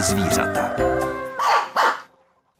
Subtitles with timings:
[0.00, 0.70] Zvířata.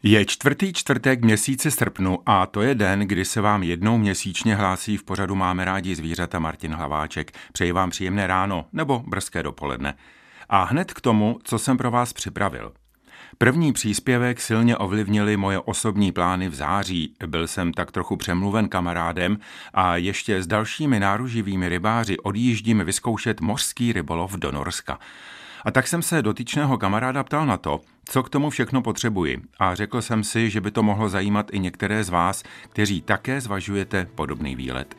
[0.03, 4.97] Je čtvrtý čtvrtek měsíce srpnu a to je den, kdy se vám jednou měsíčně hlásí
[4.97, 7.33] v pořadu Máme rádi zvířata Martin Hlaváček.
[7.53, 9.95] Přeji vám příjemné ráno nebo brzké dopoledne.
[10.49, 12.73] A hned k tomu, co jsem pro vás připravil.
[13.39, 17.15] První příspěvek silně ovlivnili moje osobní plány v září.
[17.27, 19.39] Byl jsem tak trochu přemluven kamarádem
[19.75, 24.99] a ještě s dalšími náruživými rybáři odjíždím vyzkoušet mořský rybolov do Norska.
[25.65, 29.75] A tak jsem se dotyčného kamaráda ptal na to, co k tomu všechno potřebuji a
[29.75, 34.07] řekl jsem si, že by to mohlo zajímat i některé z vás, kteří také zvažujete
[34.15, 34.97] podobný výlet.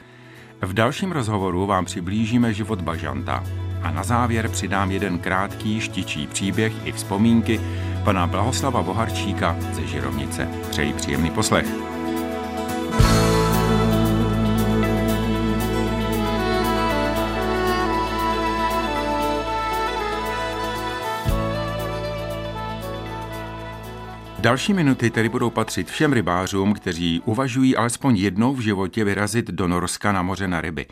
[0.61, 3.43] V dalším rozhovoru vám přiblížíme život bažanta
[3.81, 7.61] a na závěr přidám jeden krátký štičí příběh i vzpomínky
[8.03, 10.47] pana Blahoslava Boharčíka ze Žirovnice.
[10.69, 11.90] Přeji příjemný poslech.
[24.41, 29.67] Další minuty tedy budou patřit všem rybářům, kteří uvažují alespoň jednou v životě vyrazit do
[29.67, 30.85] Norska na moře na ryby.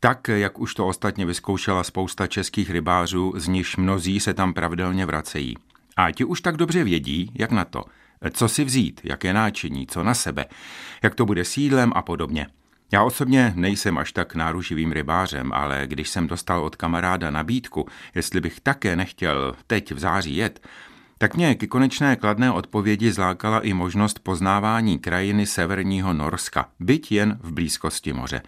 [0.00, 5.06] Tak, jak už to ostatně vyzkoušela spousta českých rybářů, z nichž mnozí se tam pravidelně
[5.06, 5.56] vracejí.
[5.96, 7.84] A ti už tak dobře vědí, jak na to,
[8.30, 10.44] co si vzít, jaké náčiní, co na sebe,
[11.02, 12.46] jak to bude sídlem a podobně.
[12.92, 18.40] Já osobně nejsem až tak náruživým rybářem, ale když jsem dostal od kamaráda nabídku, jestli
[18.40, 20.60] bych také nechtěl teď v září jet,
[21.18, 27.38] tak mě k konečné kladné odpovědi zlákala i možnost poznávání krajiny severního Norska, byť jen
[27.42, 28.42] v blízkosti moře.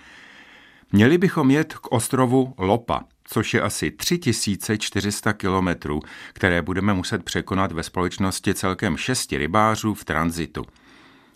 [0.93, 6.01] Měli bychom jet k ostrovu Lopa, což je asi 3400 kilometrů,
[6.33, 10.65] které budeme muset překonat ve společnosti celkem šesti rybářů v tranzitu.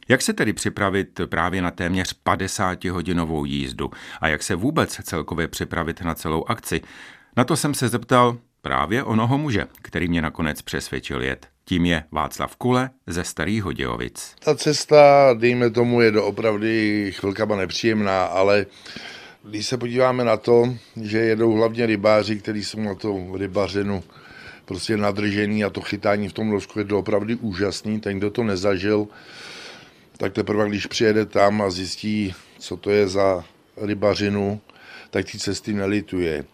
[0.09, 6.01] Jak se tedy připravit právě na téměř 50-hodinovou jízdu a jak se vůbec celkově připravit
[6.01, 6.81] na celou akci?
[7.37, 11.47] Na to jsem se zeptal právě onoho muže, který mě nakonec přesvědčil jet.
[11.65, 14.37] Tím je Václav Kule ze Starých Hodějovic.
[14.45, 18.67] Ta cesta, dejme tomu, je doopravdy chvilkama nepříjemná, ale
[19.45, 24.03] když se podíváme na to, že jedou hlavně rybáři, kteří jsou na to rybařinu
[24.65, 28.01] prostě nadržený a to chytání v tom ložku je opravdu úžasný.
[28.01, 29.07] Ten, kdo to nezažil,
[30.17, 33.45] tak teprve když přijede tam a zjistí, co to je za
[33.77, 34.61] rybařinu,
[35.11, 36.45] tak ty cesty nelituje.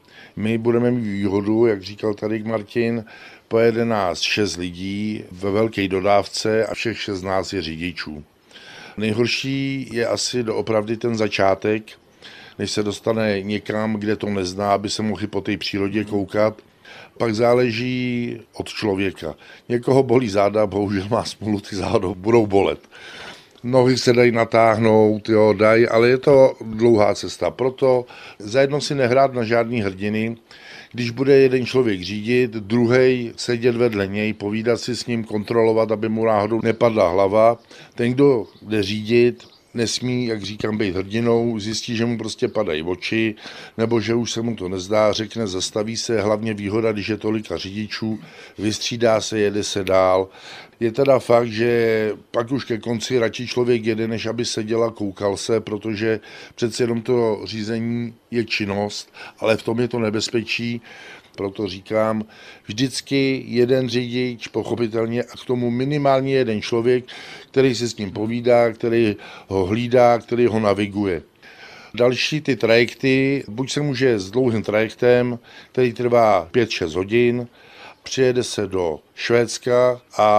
[0.41, 3.05] My budeme mít výhodu, jak říkal tady Martin,
[3.49, 8.25] pojede nás šest lidí ve velké dodávce a všech šest nás je řidičů.
[8.97, 11.83] Nejhorší je asi doopravdy ten začátek,
[12.59, 16.63] než se dostane někam, kde to nezná, aby se mohli po té přírodě koukat.
[17.19, 19.35] Pak záleží od člověka.
[19.69, 22.81] Někoho bolí záda, bohužel má smůlu, ty záda budou bolet.
[23.63, 27.51] Nohy se dají natáhnout, jo, dají, ale je to dlouhá cesta.
[27.51, 28.05] Proto
[28.39, 30.37] zajedno si nehrát na žádný hrdiny,
[30.93, 36.09] když bude jeden člověk řídit, druhý sedět vedle něj, povídat si s ním, kontrolovat, aby
[36.09, 37.59] mu náhodou nepadla hlava.
[37.95, 39.45] Ten, kdo jde řídit,
[39.75, 43.35] nesmí, jak říkám, být hrdinou, zjistí, že mu prostě padají oči,
[43.79, 47.57] nebo že už se mu to nezdá, řekne, zastaví se, hlavně výhoda, když je tolika
[47.57, 48.21] řidičů,
[48.59, 50.29] vystřídá se, jede se dál.
[50.81, 54.91] Je teda fakt, že pak už ke konci radši člověk jede, než aby seděl a
[54.91, 56.21] koukal se, protože
[56.55, 60.81] přece jenom to řízení je činnost, ale v tom je to nebezpečí,
[61.41, 62.25] proto říkám,
[62.67, 67.05] vždycky jeden řidič, pochopitelně, a k tomu minimálně jeden člověk,
[67.51, 69.17] který si s ním povídá, který
[69.49, 71.23] ho hlídá, který ho naviguje.
[71.95, 75.39] Další ty trajekty, buď se může s dlouhým trajektem,
[75.73, 77.47] který trvá 5-6 hodin,
[78.03, 80.31] přijede se do Švédska a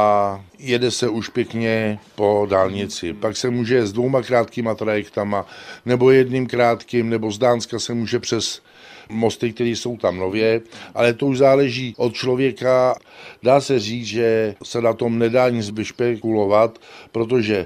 [0.59, 3.13] jede se už pěkně po dálnici.
[3.13, 5.45] Pak se může s dvouma krátkýma trajektama,
[5.85, 8.61] nebo jedním krátkým, nebo z Dánska se může přes
[9.09, 10.61] mosty, které jsou tam nově,
[10.95, 12.95] ale to už záleží od člověka.
[13.43, 16.79] Dá se říct, že se na tom nedá nic vyšpekulovat,
[17.11, 17.65] protože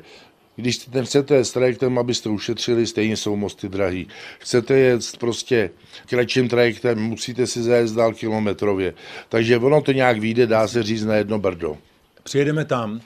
[0.55, 4.07] když nechcete s trajektem, abyste ušetřili, stejně jsou mosty drahý.
[4.39, 5.69] Chcete jet prostě
[6.09, 8.93] kratším trajektem, musíte si zajet dál kilometrově.
[9.29, 11.77] Takže ono to nějak vyjde, dá se říct na jedno brdo.
[12.23, 13.01] Přijedeme tam,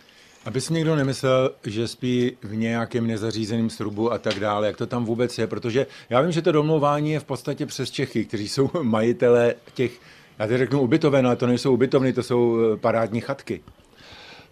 [0.45, 4.87] aby si někdo nemyslel, že spí v nějakém nezařízeném strubu a tak dále, jak to
[4.87, 8.47] tam vůbec je, protože já vím, že to domlouvání je v podstatě přes Čechy, kteří
[8.47, 9.91] jsou majitele těch,
[10.39, 13.61] já teď řeknu ubytoven, ale to nejsou ubytovny, to jsou eh, parádní chatky.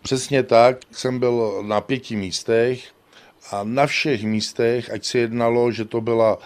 [0.02, 2.84] Přesně tak, jsem byl na pěti místech
[3.52, 6.38] a na všech místech, ať se jednalo, že to byla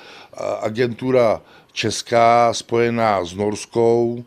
[0.62, 1.42] agentura
[1.72, 4.24] česká spojená s norskou,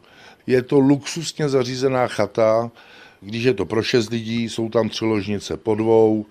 [0.47, 2.71] je to luxusně zařízená chata,
[3.25, 6.27] když je to pro šest lidí, jsou tam tři ložnice po dvou,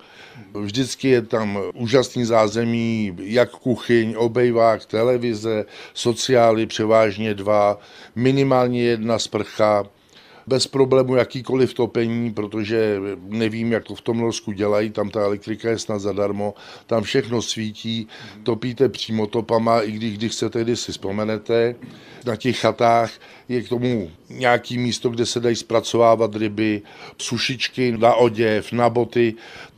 [0.61, 7.79] vždycky je tam úžasný zázemí, jak kuchyň, obejvák, televize, sociály převážně dva,
[8.15, 9.83] minimálně jedna sprcha,
[10.47, 15.69] bez problému jakýkoliv topení, protože nevím, jak to v tom Norsku dělají, tam ta elektrika
[15.69, 16.53] je snad zadarmo,
[16.87, 18.07] tam všechno svítí,
[18.43, 21.75] topíte přímo topama, i když, když chcete, když si vzpomenete.
[22.25, 23.11] Na těch chatách
[23.49, 26.81] je k tomu nějaký místo, kde se dají zpracovávat ryby,
[27.17, 29.33] sušičky na oděv, na boty,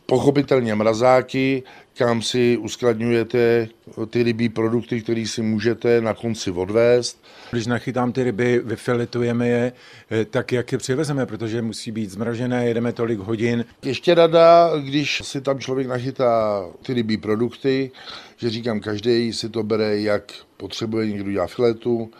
[0.06, 1.64] pochopitelně mrazáky,
[1.98, 3.68] kam si uskladňujete
[4.10, 7.24] ty rybí produkty, které si můžete na konci odvést.
[7.52, 9.72] Když nachytám ty ryby, vyfiletujeme je,
[10.12, 13.66] eh, tak jak je přivezeme, protože musí být zmražené, jedeme tolik hodin.
[13.84, 17.92] Ještě rada, když si tam člověk nachytá ty rybí produkty,
[18.38, 22.12] že říkám, každý si to bere, jak potřebuje, někdo dělá filetu,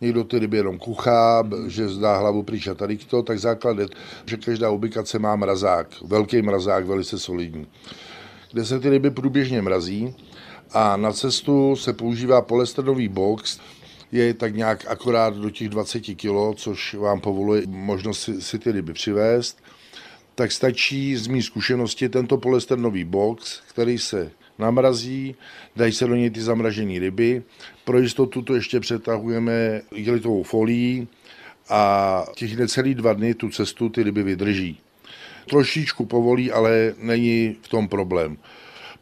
[0.00, 3.86] někdo ty ryby jenom kuchá, že zdá hlavu pryč a tady to, tak základ je,
[4.26, 7.66] že každá ubikace má mrazák, velký mrazák, velice solidní
[8.54, 10.14] kde se ty ryby průběžně mrazí
[10.70, 13.60] a na cestu se používá polyesterový box,
[14.12, 18.72] je tak nějak akorát do těch 20 kg, což vám povoluje možnost si, si ty
[18.72, 19.58] ryby přivést,
[20.34, 25.34] tak stačí z mý zkušenosti tento polyesterový box, který se namrazí,
[25.76, 27.42] dají se do něj ty zamražené ryby.
[27.84, 31.08] Pro jistotu to ještě přetahujeme igelitovou folií
[31.68, 34.83] a těch necelý dva dny tu cestu ty ryby vydrží.
[35.46, 38.36] Trošičku povolí, ale není v tom problém.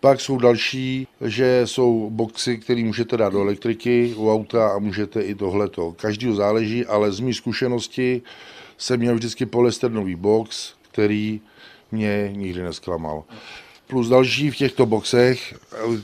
[0.00, 5.23] Pak jsou další, že jsou boxy, které můžete dát do elektriky u auta a můžete
[5.23, 5.93] i tohleto.
[5.93, 8.23] Každý záleží, ale z mé zkušenosti
[8.79, 11.41] jsem měl vždycky polysternový box, který
[11.93, 13.25] mě nikdy nesklamal.
[13.87, 15.55] Plus další v těchto boxech,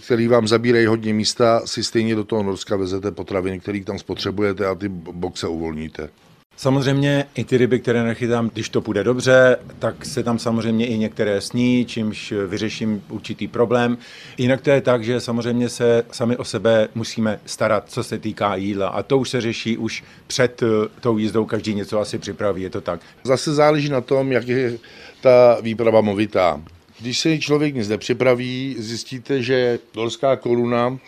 [0.04, 4.66] který vám zabírají hodně místa, si stejně do toho Norska vezete potraviny, které tam spotřebujete
[4.66, 6.10] a ty boxe uvolníte.
[6.58, 10.98] Samozřejmě i ty ryby, které nechytám, když to půjde dobře, tak se tam samozřejmě i
[10.98, 13.98] některé sní, čímž vyřeším určitý problém.
[14.38, 18.56] Jinak to je tak, že samozřejmě se sami o sebe musíme starat, co se týká
[18.56, 18.88] jídla.
[18.88, 20.66] A to už se řeší už před eh,
[21.00, 23.00] tou jízdou, každý něco asi připraví, je to tak.
[23.24, 24.78] Zase záleží na tom, jak je
[25.20, 26.62] ta výprava movitá.
[27.00, 30.98] Když se člověk nic nepřipraví, zjistíte, že dorská koruna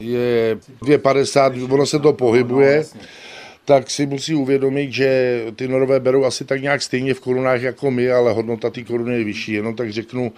[0.00, 2.84] je 2,50, ono se to pohybuje.
[3.64, 7.90] Tak si musí uvědomit, že ty norové berou asi tak nějak stejně v korunách jako
[7.90, 9.52] my, ale hodnota té koruny je vyšší.
[9.52, 10.32] Jenom tak řeknu,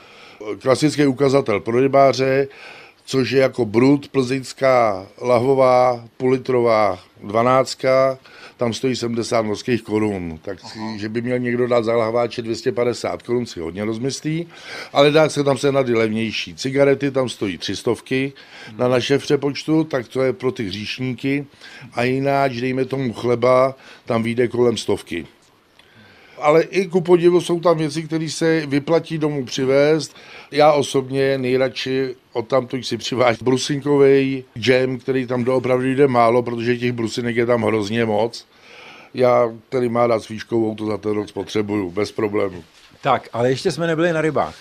[0.59, 2.49] klasický ukazatel pro rybáře,
[3.05, 8.19] což je jako brut, plzeňská lahvová, půlitrová dvanáctka,
[8.57, 13.23] tam stojí 70 norských korun, tak si, že by měl někdo dát za lahváče 250
[13.23, 14.49] korun si hodně rozmyslí,
[14.93, 16.55] ale dá se tam se na levnější.
[16.55, 17.95] Cigarety tam stojí 300
[18.77, 21.47] na naše přepočtu, tak to je pro ty hříšníky.
[21.93, 23.75] A jináč, dejme tomu chleba,
[24.05, 25.27] tam vyjde kolem stovky
[26.39, 30.17] ale i ku podivu jsou tam věci, které se vyplatí domů přivést.
[30.51, 36.77] Já osobně nejradši od tam si přiváž brusinkový džem, který tam doopravdy jde málo, protože
[36.77, 38.47] těch brusinek je tam hrozně moc.
[39.15, 42.65] Já, který má dát svíčkovou, to za ten rok spotřebuju, bez problému.
[43.03, 44.55] Tak, ale ještě jsme nebyli na rybách.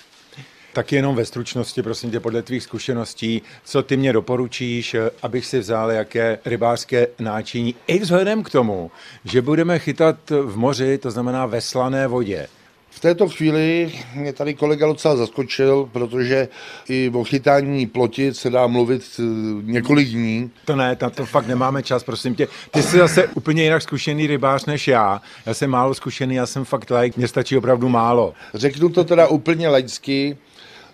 [0.74, 5.60] Tak jenom ve stručnosti, prosím tě, podle tvých zkušeností, co ty mě doporučíš, abych si
[5.60, 8.92] vzal jaké rybářské náčiní, i vzhledem k tomu,
[9.26, 12.48] že budeme chytat v moři, to znamená ve slané vodě.
[12.90, 16.48] V této chvíli mě tady kolega docela zaskočil, protože
[16.90, 19.24] i o chytání plotit se dá mluvit eh,
[19.62, 20.52] několik dní.
[20.66, 22.48] To ne, tam to fakt nemáme čas, prosím tě.
[22.72, 25.22] Ty jsi zase úplně jinak zkušený rybář než já.
[25.46, 28.34] Já jsem málo zkušený, já jsem fakt like, mně stačí opravdu málo.
[28.54, 30.38] Řeknu to teda úplně laicky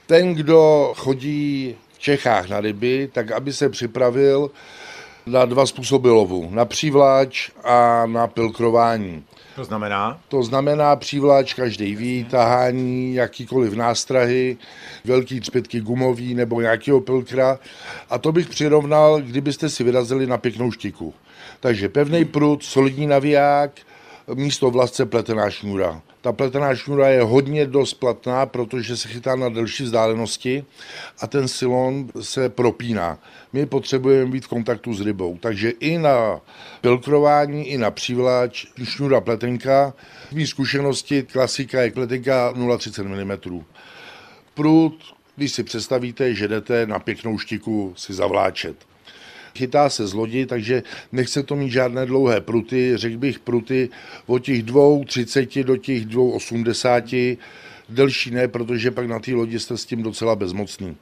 [0.10, 4.52] ten, kdo chodí v Čechách na ryby, tak aby se připravil
[5.26, 6.50] na dva způsoby lovu.
[6.52, 9.24] Na přívlač a na pilkrování.
[9.56, 10.20] To znamená?
[10.28, 14.58] To znamená přívlač, každý ví, tahání, jakýkoliv nástrahy,
[15.06, 17.60] velký třpětky gumový nebo nějakého pilkra.
[18.10, 21.14] A to bych přirovnal, kdybyste si vyrazili na pěknou štiku.
[21.60, 23.72] Takže pevný prut, solidní naviják,
[24.34, 26.02] místo vlasce pletená šňůra.
[26.22, 30.66] Ta pletená šňůra je hodně dost platná, protože se chytá na delší vzdálenosti
[31.22, 33.20] a ten silon se propíná.
[33.54, 36.42] My potřebujeme být v kontaktu s rybou, takže i na
[36.82, 39.94] pilkrování, i na přívlač, šňůra pletenka.
[40.30, 43.64] V mý zkušenosti klasika je pletenka 0,30 mm.
[44.54, 48.89] Prut, když si představíte, že jdete na pěknou štiku si zavláčet
[49.60, 53.90] chytá se z lodi, takže nechce to mít žádné dlouhé pruty, řekl bych pruty
[54.26, 57.38] od těch 2,30 do těch 2,80,
[57.90, 60.96] delší ne, protože pak na té lodi jste s tím docela bezmocný.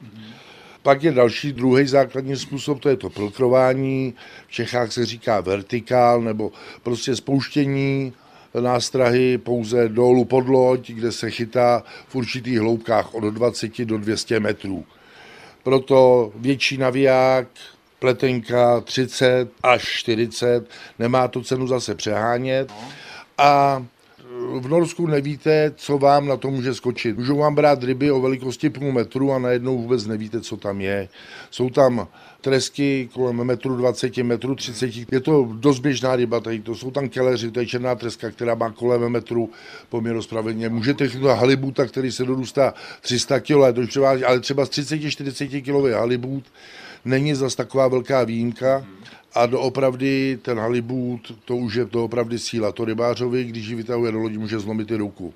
[0.82, 4.14] Pak je další, druhý základní způsob, to je to pilkrování.
[4.48, 8.12] V Čechách se říká vertikál, nebo prostě spouštění
[8.60, 14.40] nástrahy pouze dolů pod loď, kde se chytá v určitých hloubkách od 20 do 200
[14.40, 14.84] metrů.
[15.62, 17.48] Proto větší naviják,
[17.98, 22.72] pletenka 30 až 40, nemá to cenu zase přehánět.
[23.38, 23.84] A
[24.58, 27.18] v Norsku nevíte, co vám na to může skočit.
[27.18, 31.08] Můžou vám brát ryby o velikosti půl metru a najednou vůbec nevíte, co tam je.
[31.50, 32.08] Jsou tam
[32.40, 34.90] tresky kolem metru 20, metru 30.
[35.12, 38.54] Je to dost běžná ryba, tady to jsou tam keleři, to je černá treska, která
[38.54, 39.50] má kolem metru
[39.88, 40.68] poměru spravedlně.
[40.68, 46.44] Můžete chytit halibuta, který se dorůstá 300 kg, ale třeba z 30-40 kg halibut
[47.08, 48.86] není zas taková velká výjimka
[49.34, 52.72] a doopravdy ten halibut, to už je doopravdy síla.
[52.72, 55.34] To rybářovi, když ji vytahuje do lodi, může zlomit i ruku.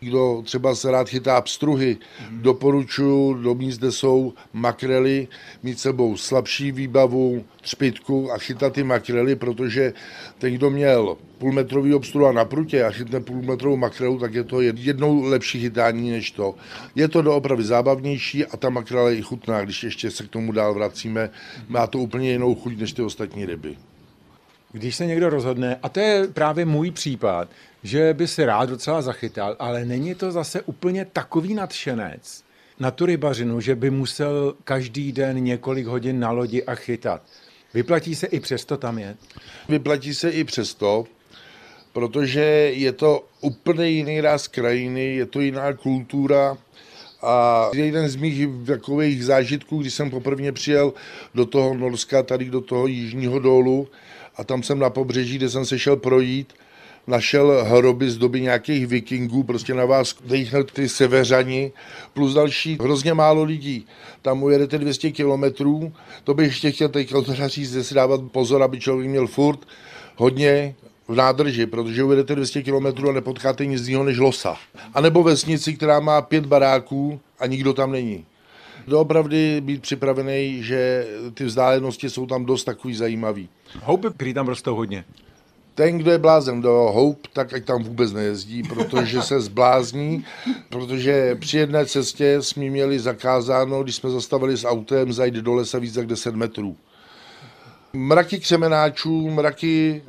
[0.00, 1.96] Kdo třeba se rád chytá pstruhy,
[2.30, 2.42] mm.
[2.42, 5.28] doporučuji do míst, kde jsou makrely,
[5.62, 9.92] mít sebou slabší výbavu, třpitku a chytat ty makrely, protože
[10.38, 15.22] ten, kdo měl půlmetrový obstruha na prutě a chytne půlmetrovou makrelu, tak je to jednou
[15.22, 16.54] lepší chytání než to.
[16.94, 20.74] Je to doopravdy zábavnější a ta makrela je chutná, když ještě se k tomu dál
[20.74, 21.30] vracíme.
[21.68, 23.76] Má to úplně jinou chuť než ty ostatní ryby.
[24.72, 27.48] Když se někdo rozhodne, a to je právě můj případ,
[27.82, 32.44] že by si rád docela zachytal, ale není to zase úplně takový nadšenec
[32.80, 37.22] na tu rybařinu, že by musel každý den několik hodin na lodi a chytat.
[37.74, 39.16] Vyplatí se i přesto tam jet?
[39.68, 41.04] Vyplatí se i přesto,
[41.92, 42.40] protože
[42.74, 46.56] je to úplně jiný ráz krajiny, je to jiná kultura,
[47.22, 50.92] a jeden z mých takových zážitků, když jsem poprvé přijel
[51.34, 53.88] do toho Norska, tady do toho jižního dolu,
[54.36, 56.52] a tam jsem na pobřeží, kde jsem se šel projít,
[57.08, 61.72] našel hroby z doby nějakých vikingů, prostě na vás dejchne ty severani,
[62.14, 63.86] plus další hrozně málo lidí.
[64.22, 65.92] Tam ujedete 200 kilometrů,
[66.24, 67.12] to bych ještě chtěl teď
[67.46, 69.60] říct, že si dávat pozor, aby člověk měl furt
[70.16, 70.74] hodně
[71.08, 74.56] v nádrži, protože ujedete 200 kilometrů a nepotkáte nic jiného než losa.
[74.94, 78.24] A nebo vesnici, která má pět baráků a nikdo tam není.
[78.88, 83.48] Doopravdy být připravený, že ty vzdálenosti jsou tam dost takový zajímavý.
[83.82, 85.04] Houby, který tam rostou hodně.
[85.78, 90.24] Ten, kdo je blázen do houp, tak ať tam vůbec nejezdí, protože se zblázní,
[90.68, 95.78] protože při jedné cestě jsme měli zakázáno, když jsme zastavili s autem, zajít do lesa
[95.78, 96.76] víc jak 10 metrů.
[97.92, 100.02] Mraky křemenáčů, mraky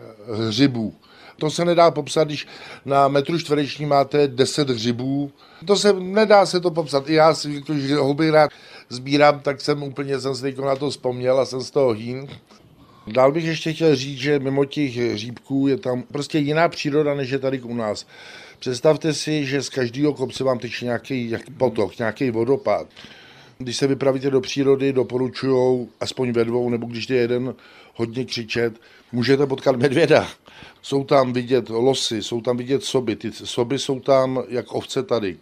[0.48, 0.94] hřibů.
[1.38, 2.48] To se nedá popsat, když
[2.86, 5.32] na metru čtvereční máte 10 hřibů.
[5.66, 7.10] To se nedá se to popsat.
[7.10, 8.52] I já si, když houby rád
[8.90, 12.28] sbírám, tak jsem úplně jsem si na to vzpomněl a jsem z toho hýn.
[13.12, 17.30] Dál bych ještě chtěl říct, že mimo těch hříbků je tam prostě jiná příroda, než
[17.30, 18.06] je tady u nás.
[18.60, 22.88] Představte si, že z každého kopce vám teče nějaký jak potok, nějaký vodopád.
[23.58, 27.56] Když se vypravíte do přírody, doporučují aspoň ve dvou, nebo když je jeden
[27.96, 28.74] hodně křičet,
[29.12, 30.28] můžete potkat medvěda.
[30.82, 33.16] Jsou tam vidět losy, jsou tam vidět soby.
[33.16, 35.38] Ty soby jsou tam jak ovce tady.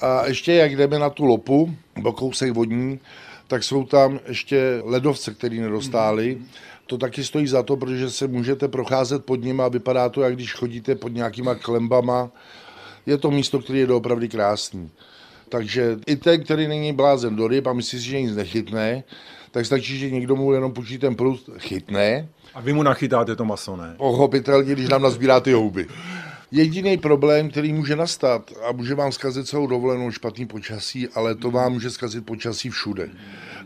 [0.00, 3.00] A ještě jak jdeme na tu lopu, bo kousek vodní,
[3.48, 6.38] tak jsou tam ještě ledovce, který nedostáli.
[6.86, 10.34] To taky stojí za to, protože se můžete procházet pod nimi a vypadá to, jak
[10.34, 12.30] když chodíte pod nějakýma klembama.
[13.06, 14.90] Je to místo, které je doopravdy krásný.
[15.48, 19.04] Takže i ten, který není blázen do ryb a myslí si, že nic nechytne,
[19.50, 22.28] tak stačí, že někdo mu jenom půjčí ten prut, chytne.
[22.54, 23.94] A vy mu nachytáte to maso, ne?
[23.96, 25.86] Pochopitelně, když nám nazbírá ty houby.
[26.50, 31.50] Jediný problém, který může nastat a může vám zkazit celou dovolenou špatný počasí, ale to
[31.50, 33.10] vám může zkazit počasí všude.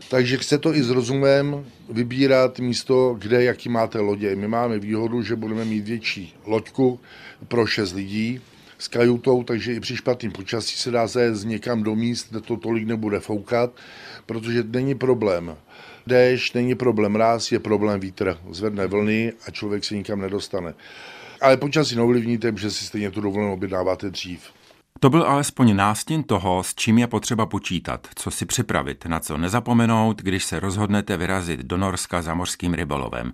[0.09, 4.35] Takže chce to i s rozumem vybírat místo, kde jaký máte lodě.
[4.35, 6.99] My máme výhodu, že budeme mít větší loďku
[7.47, 8.41] pro 6 lidí
[8.79, 12.57] s kajutou, takže i při špatným počasí se dá zajít někam do míst, kde to
[12.57, 13.71] tolik nebude foukat,
[14.25, 15.57] protože není problém.
[16.07, 18.37] Déšť, není problém ráz, je problém vítr.
[18.51, 20.73] Zvedne vlny a člověk se nikam nedostane
[21.43, 24.41] ale počasí neovlivníte, že si stejně tu dovolenou objednáváte dřív.
[24.99, 29.37] To byl alespoň nástin toho, s čím je potřeba počítat, co si připravit, na co
[29.37, 33.33] nezapomenout, když se rozhodnete vyrazit do Norska za mořským rybolovem.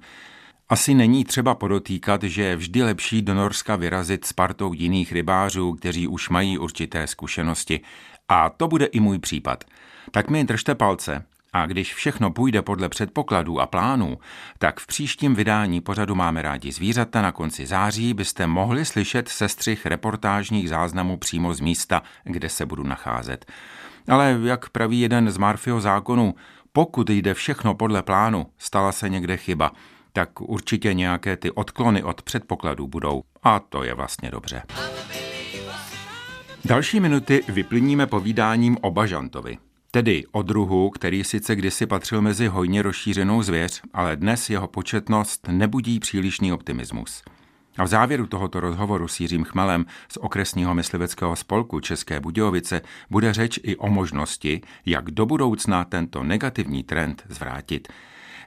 [0.70, 5.74] Asi není třeba podotýkat, že je vždy lepší do Norska vyrazit s partou jiných rybářů,
[5.74, 7.82] kteří už mají určité zkušenosti.
[8.28, 9.64] A to bude i můj případ.
[10.12, 14.18] Tak mi držte palce, a když všechno půjde podle předpokladů a plánů,
[14.58, 19.86] tak v příštím vydání pořadu Máme rádi zvířata na konci září byste mohli slyšet sestřih
[19.86, 23.52] reportážních záznamů přímo z místa, kde se budu nacházet.
[24.08, 26.36] Ale jak praví jeden z Marfio zákonů,
[26.74, 29.72] pokud jde všechno podle plánu, stala se někde chyba,
[30.14, 33.24] tak určitě nějaké ty odklony od předpokladů budou.
[33.44, 34.64] A to je vlastně dobře.
[36.66, 39.58] Další minuty vyplníme povídáním o Bažantovi.
[39.92, 45.48] Tedy o druhu, který sice kdysi patřil mezi hojně rozšířenou zvěř, ale dnes jeho početnost
[45.52, 47.24] nebudí přílišný optimismus.
[47.78, 53.34] A v závěru tohoto rozhovoru s Jiřím Chmelem z okresního mysliveckého spolku České Budějovice bude
[53.34, 57.88] řeč i o možnosti, jak do budoucna tento negativní trend zvrátit.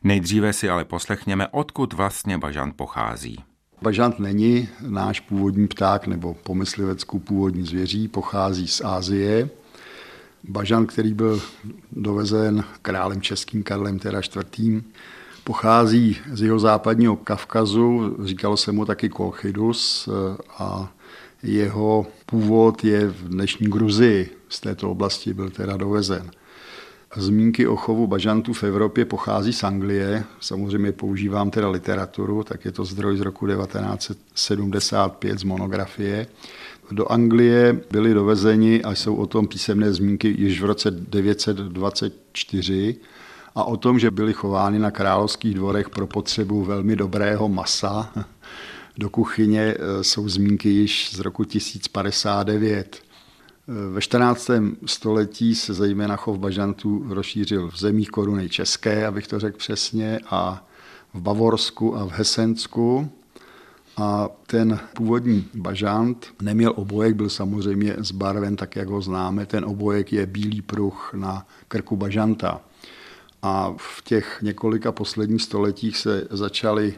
[0.04, 3.36] Nejdříve si ale poslechněme, odkud vlastně bažant pochází.
[3.82, 9.61] Bažant není náš původní pták nebo pomysliveckou původní zvěří, pochází z Ázie.
[10.48, 11.40] Bažant, který byl
[11.92, 14.84] dovezen králem českým Karlem teda IV.
[15.44, 20.08] Pochází z jeho západního Kavkazu, říkalo se mu taky Kolchidus
[20.58, 20.92] a
[21.42, 24.30] jeho původ je v dnešní Gruzii.
[24.48, 26.30] Z této oblasti byl teda dovezen.
[27.16, 30.24] Zmínky o chovu bažantů v Evropě pochází z Anglie.
[30.40, 36.26] Samozřejmě používám teda literaturu, tak je to zdroj z roku 1975 z monografie.
[36.92, 42.96] Do Anglie byli dovezeni a jsou o tom písemné zmínky již v roce 924
[43.54, 48.12] a o tom, že byli chovány na královských dvorech pro potřebu velmi dobrého masa.
[48.98, 53.02] Do kuchyně e, jsou zmínky již z roku 1059.
[53.92, 54.50] Ve 14.
[54.86, 60.66] století se zejména chov bažantů rozšířil v zemích koruny české, abych to řekl přesně, a
[61.14, 63.10] v Bavorsku a v Hesensku.
[63.96, 69.46] A ten původní bažant neměl obojek, byl samozřejmě zbarven tak, jak ho známe.
[69.46, 72.60] Ten obojek je bílý pruh na krku bažanta.
[73.42, 76.94] A v těch několika posledních stoletích se začaly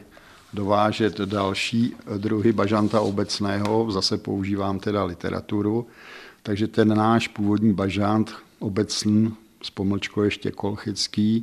[0.53, 5.87] dovážet další druhy bažanta obecného, zase používám teda literaturu,
[6.43, 11.41] takže ten náš původní bažant obecný, s pomlčkou ještě kolchický,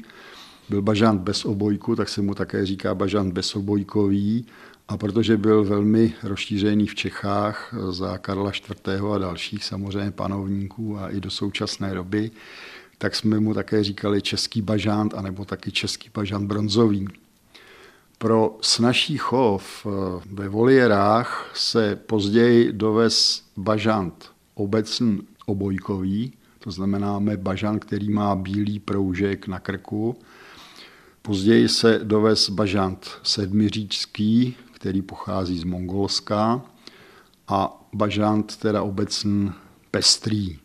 [0.68, 4.46] byl bažant bez obojku, tak se mu také říká bažant bezobojkový.
[4.88, 9.02] A protože byl velmi rozšířený v Čechách za Karla IV.
[9.14, 12.30] a dalších samozřejmě panovníků a i do současné doby,
[12.98, 17.08] tak jsme mu také říkali český bažant, anebo taky český bažant bronzový.
[18.18, 19.86] Pro snažší chov
[20.32, 28.78] ve voliérách se později dovez bažant obecný obojkový, to znamená máme bažan, který má bílý
[28.78, 30.16] proužek na krku.
[31.22, 36.62] Později se dovez bažant sedmiříčský, který pochází z Mongolska
[37.48, 39.52] a bažant teda obecný
[39.90, 40.58] pestrý.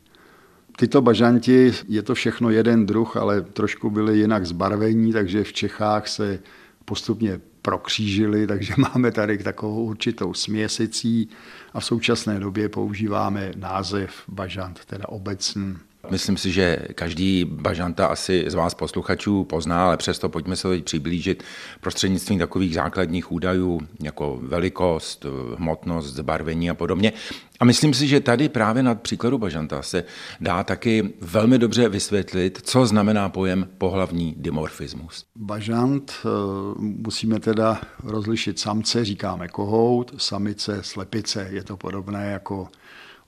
[0.77, 6.07] Tyto bažanti, je to všechno jeden druh, ale trošku byly jinak zbarvení, takže v Čechách
[6.07, 6.39] se
[6.85, 11.29] postupně prokřížili, takže máme tady takovou určitou směsicí
[11.73, 15.77] a v současné době používáme název bažant, teda obecný.
[16.09, 20.83] Myslím si, že každý bažanta asi z vás posluchačů pozná, ale přesto pojďme se teď
[20.83, 21.43] přiblížit
[21.81, 25.25] prostřednictvím takových základních údajů, jako velikost,
[25.57, 27.13] hmotnost, zbarvení a podobně.
[27.59, 30.03] A myslím si, že tady právě na příkladu bažanta se
[30.41, 35.25] dá taky velmi dobře vysvětlit, co znamená pojem pohlavní dimorfismus.
[35.35, 36.29] Bažant eh,
[36.77, 41.47] musíme teda rozlišit samce, říkáme kohout, samice, slepice.
[41.51, 42.67] Je to podobné jako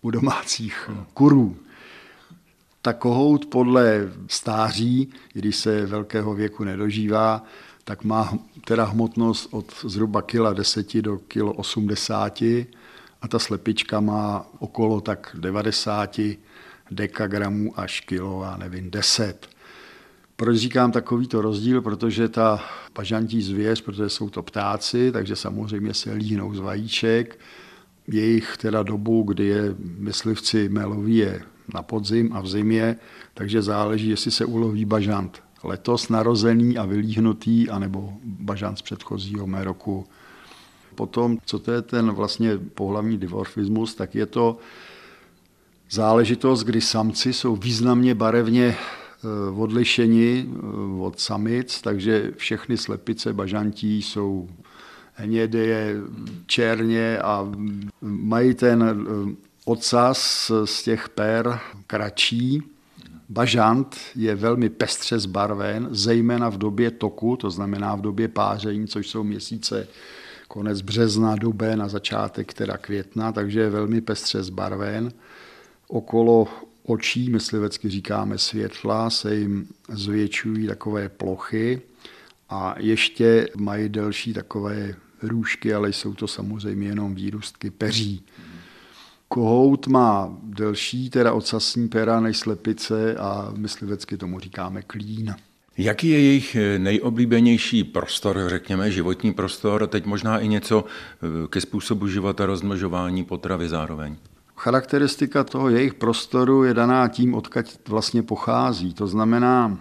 [0.02, 1.56] u domácích kurů.
[2.82, 7.44] Ta kohout podle stáří, když se velkého věku nedožívá,
[7.84, 8.34] tak má
[8.66, 12.42] teda hmotnost od zhruba kila 10 do kilo 80
[13.22, 16.20] a ta slepička má okolo tak 90
[16.92, 19.50] dekagramů až kilo, já nevím, 10.
[20.36, 21.82] Proč říkám takovýto rozdíl?
[21.82, 22.64] Protože ta
[22.94, 27.40] pažantí zvěř, protože jsou to ptáci, takže samozřejmě se líhnou z vajíček.
[28.08, 31.42] Jejich teda dobu, kdy je myslivci meloví, je
[31.74, 32.96] na podzim a v zimě,
[33.34, 39.64] takže záleží, jestli se uloví bažant letos narozený a vylíhnutý, anebo bažant z předchozího mé
[39.64, 40.06] roku.
[40.96, 44.58] Potom, co to je ten vlastně pohlavní dimorfismus, tak je to
[45.90, 54.02] záležitost, kdy samci jsou významně barevně eh, odlišeni eh, od samic, takže všechny slepice bažantí
[54.02, 54.50] jsou
[55.14, 55.96] hnědé,
[56.46, 57.52] černě a
[58.02, 62.64] mají ten eh, ocas z těch per kratší.
[63.30, 69.08] Bažant je velmi pestře zbarven, zejména v době toku, to znamená v době páření, což
[69.08, 69.88] jsou měsíce
[70.48, 75.12] konec března, duben a začátek teda května, takže je velmi pestře zbarven.
[75.88, 76.48] Okolo
[76.84, 81.82] očí, myslivecky říkáme světla, se jim zvětšují takové plochy
[82.50, 88.26] a ještě mají delší takové růžky, ale jsou to samozřejmě jenom výrůstky peří.
[89.32, 95.36] Kohout má delší, teda ocasní pera než slepice a myslivecky tomu říkáme klín.
[95.78, 102.08] Jaký je jejich nejoblíbenější prostor, řekněme, životní prostor, teď možná i něco eh, ke způsobu
[102.08, 104.16] života, rozmnožování potravy zároveň?
[104.56, 108.94] Charakteristika toho jejich prostoru je daná tím, odkud vlastně pochází.
[108.94, 109.78] To znamená,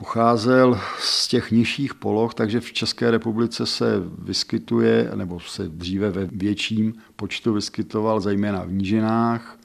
[0.00, 6.26] pocházel z těch nižších poloh, takže v České republice se vyskytuje, nebo se dříve ve
[6.26, 9.58] větším počtu vyskytoval, zejména v nížinách,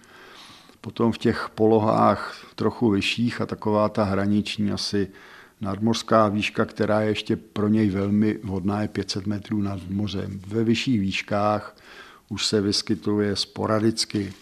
[0.81, 5.07] potom v těch polohách trochu vyšších a taková ta hraniční asi
[5.61, 10.39] Nadmořská výška, která je ještě pro něj velmi vhodná, je 500 metrů nad mořem.
[10.47, 11.75] Ve vyšších výškách
[12.29, 14.33] už se vyskytuje sporadicky.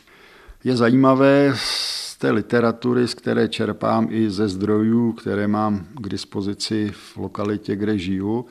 [0.63, 6.91] Je zajímavé z té literatury, z které čerpám i ze zdrojů, které mám k dispozici
[6.93, 8.45] v lokalitě, kde žiju,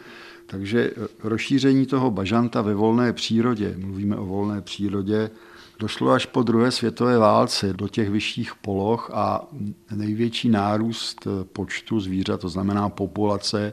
[0.46, 0.90] takže
[1.24, 5.30] rozšíření toho bažanta ve volné přírodě, mluvíme o volné přírodě,
[5.78, 9.46] došlo až po druhé světové válce do těch vyšších poloh a
[9.94, 13.72] největší nárůst počtu zvířat, to znamená populace,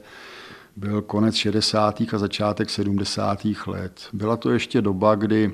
[0.76, 2.02] byl konec 60.
[2.14, 3.40] a začátek 70.
[3.68, 4.02] let.
[4.14, 5.52] Byla to ještě doba, kdy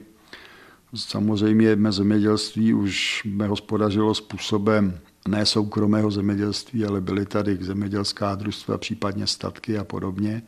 [0.96, 9.28] samozřejmě mé zemědělství už hospodařilo způsobem ne soukromého zemědělství, ale byly tady zemědělská družstva, případně
[9.28, 10.42] statky a podobně.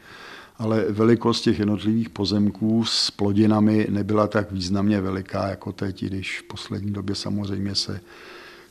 [0.57, 6.43] Ale velikost těch jednotlivých pozemků s plodinami nebyla tak významně veliká jako teď, když v
[6.43, 8.01] poslední době samozřejmě se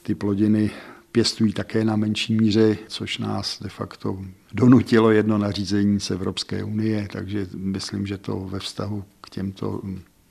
[0.03, 0.71] ty plodiny
[1.13, 4.19] pěstují také na menší míře, což nás de facto
[4.53, 9.83] donutilo jedno nařízení z Evropské unie, takže myslím, že to ve vztahu k těmto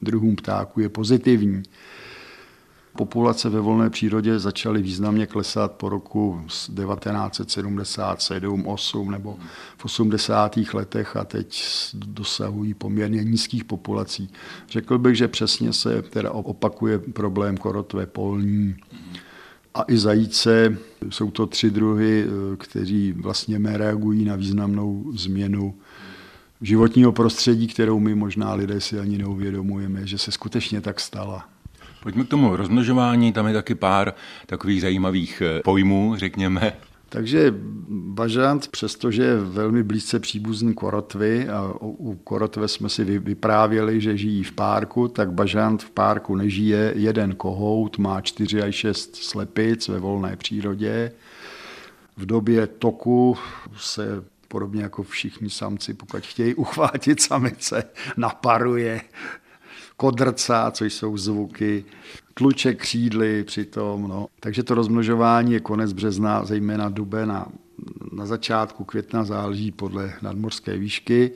[0.01, 1.63] druhům ptáků je pozitivní.
[2.97, 9.37] Populace ve volné přírodě začaly významně klesat po roku 1977, 8 nebo
[9.77, 10.59] v 80.
[10.73, 14.29] letech a teď dosahují poměrně nízkých populací.
[14.69, 18.75] Řekl bych, že přesně se teda opakuje problém korotvé polní
[19.73, 20.77] a i zajíce.
[21.09, 22.25] Jsou to tři druhy,
[22.57, 25.75] kteří vlastně reagují na významnou změnu
[26.61, 31.45] životního prostředí, kterou my možná lidé si ani neuvědomujeme, že se skutečně tak stala.
[32.03, 34.13] Pojďme k tomu rozmnožování, tam je taky pár
[34.45, 36.73] takových zajímavých eh, pojmů, řekněme.
[37.09, 37.53] Takže
[37.89, 44.43] bažant, přestože je velmi blízce příbuzný korotvy, a u korotve jsme si vyprávěli, že žijí
[44.43, 46.93] v párku, tak bažant v párku nežije.
[46.95, 51.11] Jeden kohout má 4 až 6 slepic ve volné přírodě.
[52.17, 53.37] V době toku
[53.77, 54.23] se
[54.55, 57.83] podobně jako všichni samci, pokud chtějí uchvátit samice,
[58.17, 59.01] naparuje
[59.97, 61.85] kodrca, což jsou zvuky,
[62.33, 64.07] tluče křídly přitom.
[64.07, 64.27] No.
[64.39, 67.47] Takže to rozmnožování je konec března, zejména duben a
[68.11, 71.31] na začátku května záleží podle nadmorské výšky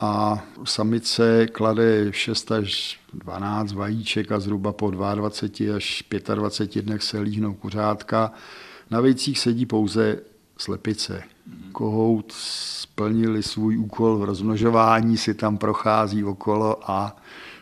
[0.00, 7.18] a samice klade 6 až 12 vajíček a zhruba po 22 až 25 dnech se
[7.18, 8.32] líhnou kuřátka.
[8.90, 10.20] Na vejcích sedí pouze
[10.58, 11.33] slepice.
[11.72, 17.16] Kohout splnili svůj úkol v rozmnožování, si tam prochází okolo a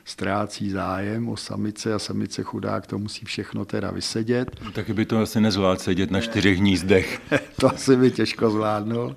[0.05, 4.51] ztrácí zájem o samice a samice chudák to musí všechno teda vysedět.
[4.65, 7.23] No, taky by to asi nezvládl sedět na čtyřech hnízdech.
[7.61, 9.17] to asi by těžko zvládnul.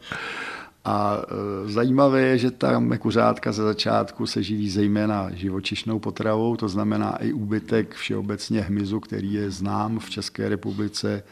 [0.86, 1.18] A
[1.66, 7.16] e, zajímavé je, že ta mekuřátka ze začátku se živí zejména živočišnou potravou, to znamená
[7.16, 11.24] i úbytek všeobecně hmyzu, který je znám v České republice.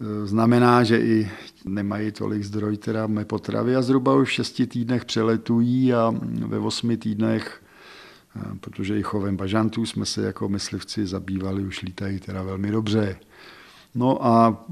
[0.00, 1.30] E, znamená, že i
[1.64, 6.14] nemají tolik zdroj teda potravy a zhruba už v šesti týdnech přeletují a
[6.46, 7.62] ve osmi týdnech
[8.60, 13.16] protože i chovem bažantů jsme se jako myslivci zabývali, už lítají teda velmi dobře.
[13.96, 14.64] No a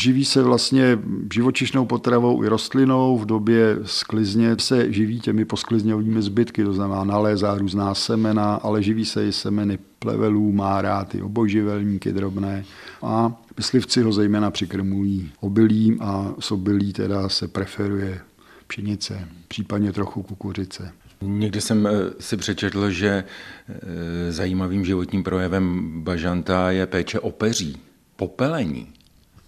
[0.00, 0.98] živí se vlastně
[1.34, 3.18] živočišnou potravou i rostlinou.
[3.18, 9.04] V době sklizně se živí těmi posklizňovými zbytky, to znamená nalézá různá semena, ale živí
[9.04, 12.64] se i semeny plevelů, má rád i obojživelníky drobné.
[13.02, 18.20] A myslivci ho zejména přikrmují obilím a z obilí teda se preferuje
[18.66, 20.92] pšenice, případně trochu kukuřice.
[21.22, 23.24] Někdy jsem eh, si přečetl, že
[23.68, 27.76] eh, zajímavým životním projevem bažanta je péče o peří,
[28.26, 28.86] popelení.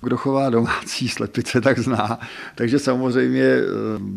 [0.00, 2.18] Kdo chová domácí slepice, tak zná.
[2.54, 3.64] Takže samozřejmě eh,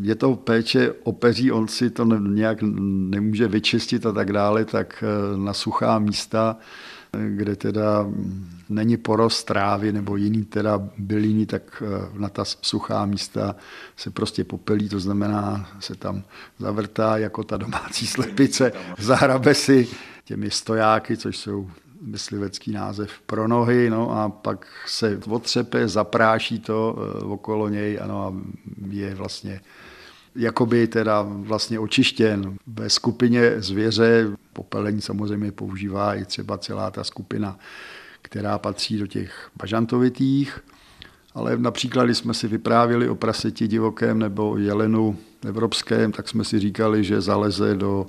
[0.01, 5.03] je to péče o peří, on si to nějak nemůže vyčistit a tak dále, tak
[5.35, 6.57] na suchá místa
[7.11, 8.05] kde teda
[8.69, 13.55] není porost trávy nebo jiný teda byliny, tak eh, na ta suchá místa
[13.95, 16.23] se prostě popelí, to znamená, se tam
[16.59, 19.87] zavrtá jako ta domácí slepice, zahrabe si
[20.25, 21.69] těmi stojáky, což jsou
[22.01, 28.23] myslivecký název pro nohy, no a pak se otřepe, zapráší to eh, okolo něj ano,
[28.23, 28.33] a
[28.89, 29.61] je vlastně
[30.35, 32.57] jakoby teda vlastně očištěn.
[32.67, 37.59] Ve skupině zvěře popelení samozřejmě používá i třeba celá ta skupina,
[38.21, 40.59] která patří do těch bažantovitých,
[41.33, 46.59] ale například, když jsme si vyprávěli o praseti divokém nebo jelenu evropském, tak jsme si
[46.59, 48.07] říkali, že zaleze do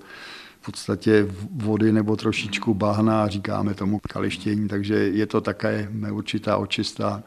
[0.61, 7.23] v podstatě vody nebo trošičku bahna říkáme tomu kalištění, takže je to také určitá očista.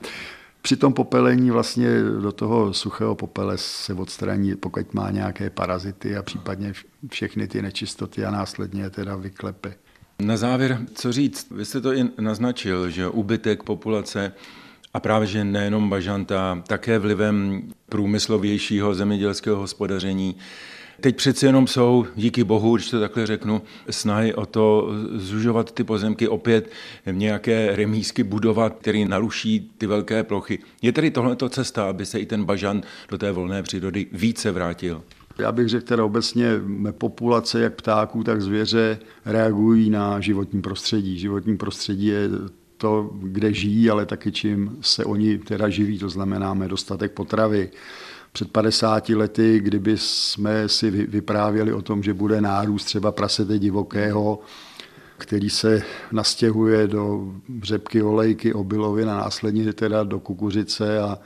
[0.62, 6.24] Při tom popelení vlastně do toho suchého popele se odstraní, pokud má nějaké parazity a
[6.24, 6.74] případně
[7.10, 9.74] všechny ty nečistoty a následně teda vyklepe.
[10.20, 11.52] Na závěr, co říct?
[11.52, 14.32] Vy jste to i naznačil, že ubytek populace
[14.94, 20.36] A právě, že nejenom bažanta, také vlivem průmyslovějšího zemědělského hospodaření.
[21.02, 25.84] Teď přeci jenom jsou, díky bohu, když to takhle řeknu, snahy o to zužovat ty
[25.84, 26.72] pozemky, opět
[27.12, 30.60] nějaké remísky budovat, který naruší ty velké plochy.
[30.82, 35.04] Je tedy tohleto cesta, aby se i ten bažant do té volné přírody více vrátil?
[35.38, 36.50] Já bych řekl teda obecně,
[36.92, 41.20] populace jak ptáků, tak zvěře reagují na životní prostředí.
[41.20, 42.30] Životní prostředí je
[42.78, 47.70] to, kde žijí, ale taky čím se oni teda živí, to znamená dostatek potravy.
[48.34, 54.40] Před 50 lety, kdyby jsme si vyprávěli o tom, že bude nárůst třeba prasete divokého,
[55.18, 61.20] který se nastěhuje do řepky olejky, obilovin a následně teda do kukuřice a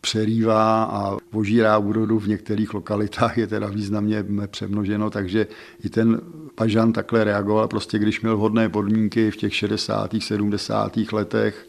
[0.00, 5.46] přerývá a požírá úrodu v některých lokalitách, je teda významně přemnoženo, takže
[5.84, 6.20] i ten
[6.54, 10.14] pažan takhle reagoval, prostě když měl vhodné podmínky v těch 60.
[10.18, 10.96] 70.
[11.12, 11.68] letech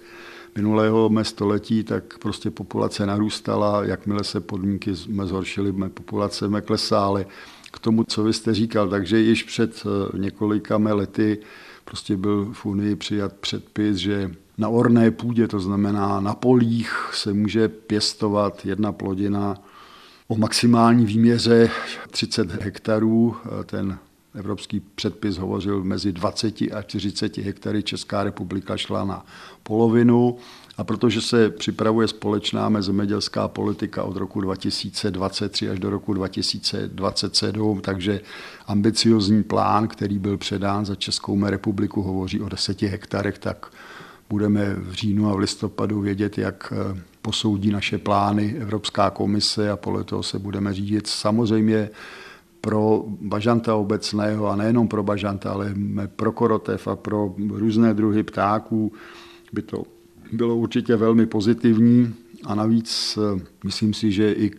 [0.56, 7.06] minulého mé století, tak prostě populace narůstala, jakmile se podmínky zhoršily, mé populace mé klesá,
[7.06, 7.26] ale
[7.72, 11.38] k tomu, co vy jste říkal, takže již před eh, několika lety
[11.86, 17.34] prostě byl v Unii přijat předpis, že na orné půdě, to znamená na polích, se
[17.34, 19.56] může pěstovat jedna plodina
[20.28, 21.70] o maximální výměře
[22.12, 23.36] 30 hektarů.
[23.66, 23.98] Ten
[24.36, 27.84] evropský předpis hovořil mezi 20 a 40 hektary.
[27.84, 29.26] Česká republika šla na
[29.68, 30.38] polovinu.
[30.78, 38.22] A protože se připravuje společná mezemědělská politika od roku 2023 až do roku 2027, takže
[38.68, 43.72] ambiciozní plán, který byl předán za Českou republiku, hovoří o 10 hektarech, tak
[44.30, 49.78] budeme v říjnu a v listopadu vědět, jak eh, posoudí naše plány Evropská komise a
[49.78, 51.08] podle toho se budeme řídit.
[51.08, 51.90] Samozřejmě
[52.62, 55.74] pro bažanta obecného a nejenom pro bažanta, ale
[56.16, 58.92] pro korotev a pro různé druhy ptáků
[59.54, 59.84] by to
[60.32, 64.52] bylo určitě velmi pozitivní a navíc eh, myslím si, že i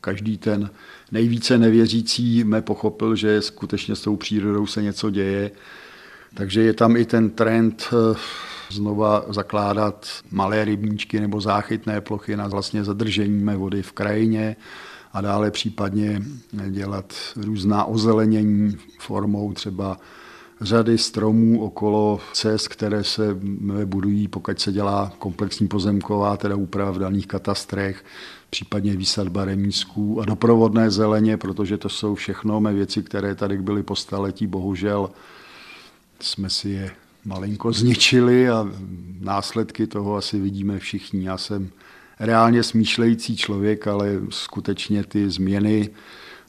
[0.00, 0.70] každý ten
[1.12, 5.50] nejvíce nevěřící mě pochopil, že skutečně s tou přírodou se něco děje.
[6.34, 8.18] Takže je tam i ten trend eh,
[8.70, 14.56] znova zakládat malé rybníčky nebo záchytné plochy na vlastně zadržení vody v krajině
[15.12, 16.22] a dále případně
[16.68, 19.96] dělat různá ozelenění formou třeba
[20.60, 23.36] řady stromů okolo cest, které se
[23.84, 28.04] budují, pokud se dělá komplexní pozemková, teda úprava v daných katastrech,
[28.50, 33.82] případně výsadba remísků a doprovodné zeleně, protože to jsou všechno mé věci, které tady byly
[33.82, 35.10] po staletí, bohužel
[36.20, 36.90] jsme si je
[37.24, 38.68] malinko zničili a
[39.20, 41.26] následky toho asi vidíme všichni.
[41.26, 41.70] Já jsem
[42.20, 45.90] reálně smýšlející člověk, ale skutečně ty změny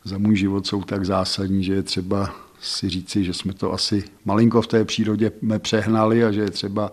[0.03, 4.03] za můj život jsou tak zásadní, že je třeba si říci, že jsme to asi
[4.25, 6.91] malinko v té přírodě přehnali a že je třeba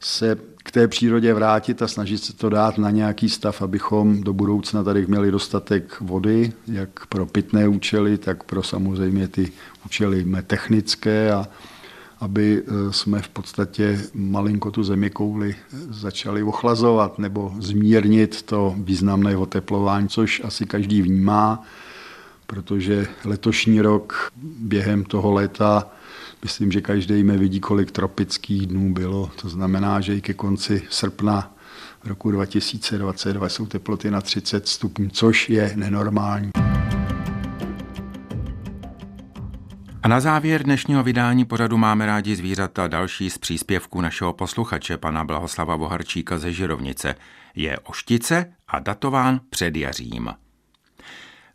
[0.00, 4.32] se k té přírodě vrátit a snažit se to dát na nějaký stav, abychom do
[4.32, 9.52] budoucna tady měli dostatek vody, jak pro pitné účely, tak pro samozřejmě ty
[9.86, 11.48] účely technické a
[12.20, 15.56] aby eh, jsme v podstatě malinko tu země kouli
[15.90, 21.64] začali ochlazovat nebo zmírnit to významné oteplování, což asi každý vnímá,
[22.50, 25.86] protože letošní rok během toho léta
[26.42, 29.30] myslím, že každý mě vidí, kolik tropických dnů bylo.
[29.42, 31.54] To znamená, že i ke konci srpna
[32.04, 36.50] roku 2022 jsou teploty na 30 stupňů, což je nenormální.
[40.02, 45.24] A na závěr dnešního vydání pořadu máme rádi zvířata další z příspěvků našeho posluchače, pana
[45.24, 47.14] Blahoslava Voharčíka ze Žirovnice.
[47.54, 50.30] Je oštice a datován před jařím.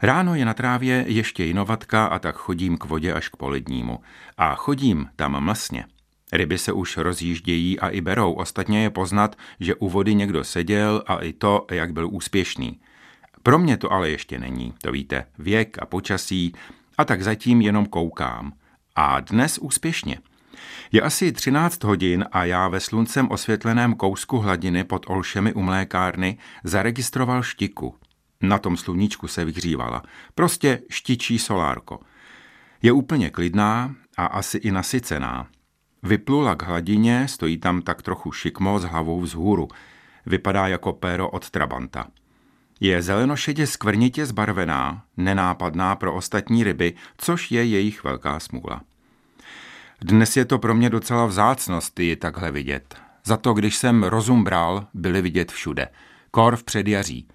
[0.02, 4.00] Ráno je na trávě ještě jinovatka a tak chodím k vodě až k polednímu.
[4.38, 5.86] A chodím tam mlsně.
[6.34, 11.04] Ryby se už rozjíždějí a i berou, ostatně je poznat, že u vody někdo seděl
[11.08, 12.80] a i to, jak byl úspěšný.
[13.44, 16.54] Pro mě to ale ještě není, to víte, věk a počasí,
[16.98, 18.54] a tak zatím jenom koukám.
[18.96, 20.18] A dnes úspěšně.
[20.92, 26.38] Je asi 13 hodin a já ve sluncem osvětleném kousku hladiny pod Olšemi u mlékárny
[26.64, 27.96] zaregistroval štiku.
[28.42, 30.04] Na tom sluníčku se vyhřívala.
[30.36, 32.00] Prostě štičí solárko.
[32.82, 35.48] Je úplně klidná a asi i nasycená.
[36.04, 39.68] Vyplula k hladině, stojí tam tak trochu šikmo s hlavou vzhůru.
[40.26, 42.08] Vypadá jako péro od Trabanta.
[42.80, 48.82] Je zelenošedě skvrnitě zbarvená, nenápadná pro ostatní ryby, což je jejich velká smůla.
[50.02, 52.96] Dnes je to pro mě docela vzácnost ji takhle vidět.
[53.24, 55.88] Za to, když jsem rozum bral, byly vidět všude.
[56.32, 57.28] Kor v předjaří.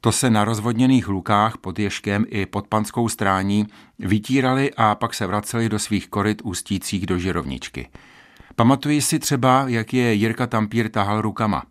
[0.00, 3.66] To se na rozvodněných lukách pod Ješkem i pod Panskou strání
[3.98, 7.88] vytírali a pak se vraceli do svých koryt ústících do žirovničky.
[8.56, 11.62] Pamatuji si třeba, jak je Jirka Tampír tahal rukama.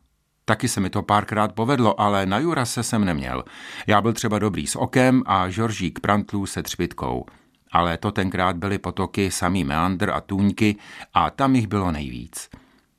[0.45, 3.43] Taky se mi to párkrát povedlo, ale na Jurase jsem neměl.
[3.88, 7.25] Já byl třeba dobrý s okem a Žoržík Prantlů se třpitkou.
[7.71, 10.75] Ale to tenkrát byly potoky samý meandr a tůňky
[11.13, 12.49] a tam jich bylo nejvíc.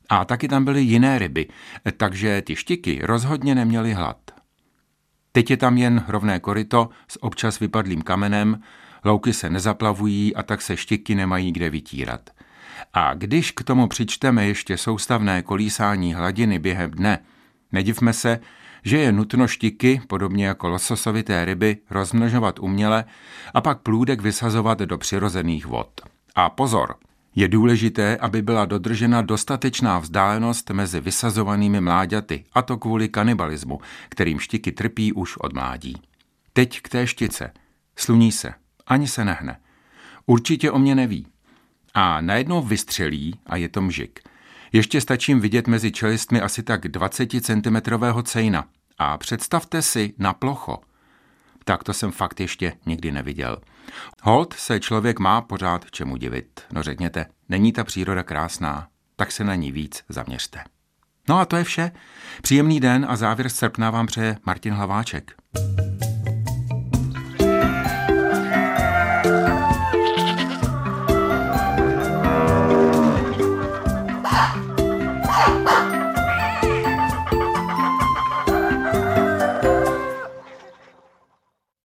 [0.08, 1.48] A taky tam byly jiné ryby,
[1.96, 4.35] takže ty štiky rozhodně neměly hlad.
[5.36, 8.60] Teď je tam jen rovné koryto s občas vypadlým kamenem,
[9.04, 12.30] louky se nezaplavují a tak se štiky nemají kde vytírat.
[12.94, 17.18] A když k tomu přičteme ještě soustavné kolísání hladiny během dne,
[17.72, 18.40] nedivme se,
[18.84, 23.04] že je nutno štiky, podobně jako lososovité ryby, rozmnožovat uměle
[23.54, 26.00] a pak plůdek vysazovat do přirozených vod.
[26.34, 26.94] A pozor,
[27.36, 34.38] je důležité, aby byla dodržena dostatečná vzdálenost mezi vysazovanými mláďaty, a to kvůli kanibalismu, kterým
[34.38, 35.96] štiky trpí už od mládí.
[36.52, 37.52] Teď k té štice.
[37.96, 38.54] Sluní se,
[38.86, 39.60] ani se nehne.
[40.26, 41.26] Určitě o mě neví.
[41.94, 44.20] A najednou vystřelí a je to mžik.
[44.72, 47.76] Ještě stačím vidět mezi čelistmi asi tak 20 cm
[48.22, 48.64] cejna.
[48.98, 50.78] A představte si na plocho.
[51.64, 53.58] Tak to jsem fakt ještě nikdy neviděl.
[54.22, 56.60] Hold se člověk má pořád čemu divit.
[56.72, 60.60] No řekněte, není ta příroda krásná, tak se na ní víc zaměřte.
[61.28, 61.90] No a to je vše.
[62.42, 65.34] Příjemný den a závěr srpna vám přeje Martin Hlaváček.